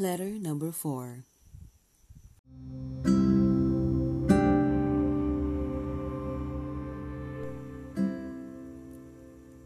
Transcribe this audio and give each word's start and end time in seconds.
Letter 0.00 0.30
number 0.30 0.72
four. 0.72 1.26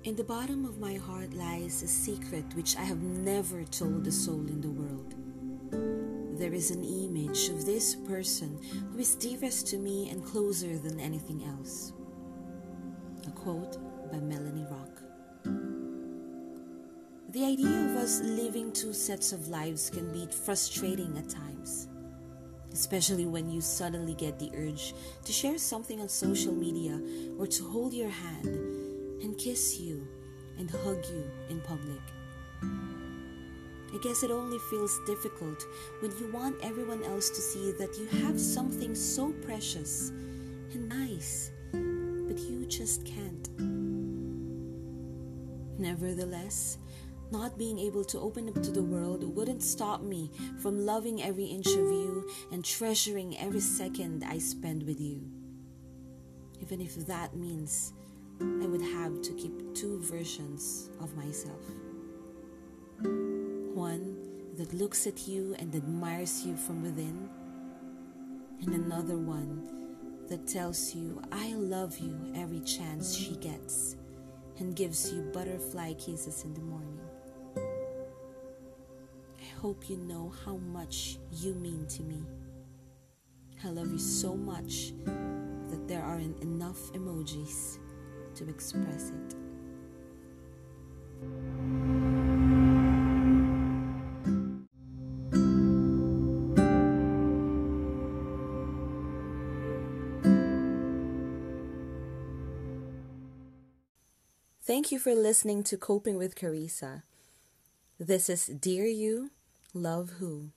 In 0.02 0.16
the 0.16 0.24
bottom 0.26 0.64
of 0.64 0.80
my 0.80 0.94
heart 0.94 1.32
lies 1.34 1.84
a 1.84 1.86
secret 1.86 2.46
which 2.56 2.76
I 2.76 2.82
have 2.82 3.00
never 3.00 3.62
told 3.62 4.08
a 4.08 4.10
soul 4.10 4.44
in 4.48 4.60
the 4.60 4.70
world. 4.70 5.14
There 6.36 6.52
is 6.52 6.72
an 6.72 6.82
image 6.82 7.48
of 7.50 7.64
this 7.64 7.94
person 7.94 8.58
who 8.90 8.98
is 8.98 9.14
dearest 9.14 9.68
to 9.68 9.78
me 9.78 10.10
and 10.10 10.24
closer 10.24 10.78
than 10.78 10.98
anything 10.98 11.44
else. 11.44 11.92
A 13.28 13.30
quote 13.30 13.78
by 14.10 14.18
Melanie 14.18 14.66
Rock. 14.68 15.03
The 17.34 17.44
idea 17.44 17.66
of 17.66 17.96
us 17.96 18.20
living 18.20 18.70
two 18.70 18.92
sets 18.92 19.32
of 19.32 19.48
lives 19.48 19.90
can 19.90 20.12
be 20.12 20.24
frustrating 20.30 21.18
at 21.18 21.28
times, 21.28 21.88
especially 22.72 23.26
when 23.26 23.50
you 23.50 23.60
suddenly 23.60 24.14
get 24.14 24.38
the 24.38 24.52
urge 24.54 24.94
to 25.24 25.32
share 25.32 25.58
something 25.58 26.00
on 26.00 26.08
social 26.08 26.54
media 26.54 27.00
or 27.36 27.48
to 27.48 27.64
hold 27.64 27.92
your 27.92 28.08
hand 28.08 28.46
and 29.20 29.36
kiss 29.36 29.80
you 29.80 30.06
and 30.58 30.70
hug 30.70 31.04
you 31.06 31.28
in 31.48 31.60
public. 31.62 32.00
I 32.62 33.98
guess 34.00 34.22
it 34.22 34.30
only 34.30 34.60
feels 34.70 34.96
difficult 35.04 35.60
when 35.98 36.16
you 36.20 36.30
want 36.30 36.54
everyone 36.62 37.02
else 37.02 37.30
to 37.30 37.40
see 37.40 37.72
that 37.80 37.98
you 37.98 38.06
have 38.22 38.38
something 38.38 38.94
so 38.94 39.32
precious 39.44 40.10
and 40.72 40.88
nice, 40.88 41.50
but 41.72 42.38
you 42.38 42.64
just 42.68 43.04
can't. 43.04 43.48
Nevertheless, 45.80 46.78
not 47.30 47.58
being 47.58 47.78
able 47.78 48.04
to 48.04 48.20
open 48.20 48.48
up 48.48 48.62
to 48.62 48.70
the 48.70 48.82
world 48.82 49.24
wouldn't 49.24 49.62
stop 49.62 50.02
me 50.02 50.30
from 50.60 50.84
loving 50.84 51.22
every 51.22 51.46
inch 51.46 51.66
of 51.66 51.76
you 51.76 52.30
and 52.52 52.64
treasuring 52.64 53.36
every 53.38 53.60
second 53.60 54.24
I 54.24 54.38
spend 54.38 54.82
with 54.84 55.00
you. 55.00 55.22
Even 56.60 56.80
if 56.80 56.94
that 57.06 57.36
means 57.36 57.92
I 58.40 58.66
would 58.66 58.82
have 58.82 59.22
to 59.22 59.32
keep 59.32 59.74
two 59.74 60.00
versions 60.00 60.90
of 61.00 61.14
myself 61.16 61.60
one 63.74 64.16
that 64.56 64.72
looks 64.72 65.06
at 65.06 65.26
you 65.26 65.54
and 65.58 65.74
admires 65.74 66.46
you 66.46 66.56
from 66.56 66.82
within, 66.82 67.28
and 68.62 68.74
another 68.74 69.18
one 69.18 69.68
that 70.28 70.46
tells 70.46 70.94
you, 70.94 71.20
I 71.32 71.52
love 71.54 71.98
you 71.98 72.32
every 72.34 72.60
chance 72.60 73.14
she 73.14 73.36
gets 73.36 73.96
and 74.58 74.76
gives 74.76 75.12
you 75.12 75.22
butterfly 75.34 75.94
kisses 75.94 76.44
in 76.44 76.54
the 76.54 76.60
morning. 76.60 77.03
Hope 79.64 79.88
you 79.88 79.96
know 79.96 80.30
how 80.44 80.56
much 80.58 81.16
you 81.32 81.54
mean 81.54 81.86
to 81.86 82.02
me. 82.02 82.22
I 83.64 83.68
love 83.68 83.90
you 83.90 83.98
so 83.98 84.36
much 84.36 84.92
that 85.06 85.88
there 85.88 86.02
aren't 86.02 86.42
enough 86.42 86.92
emojis 86.92 87.78
to 88.34 88.46
express 88.46 89.08
it. 89.08 89.34
Thank 104.60 104.92
you 104.92 104.98
for 104.98 105.14
listening 105.14 105.62
to 105.62 105.78
Coping 105.78 106.18
with 106.18 106.34
Carissa. 106.34 107.04
This 107.98 108.28
is 108.28 108.44
Dear 108.48 108.84
You, 108.84 109.30
Love 109.76 110.10
Who. 110.20 110.50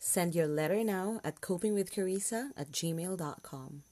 Send 0.00 0.34
your 0.34 0.48
letter 0.48 0.82
now 0.82 1.20
at 1.22 1.40
copingwithcarissa 1.40 2.50
at 2.56 2.72
gmail.com. 2.72 3.84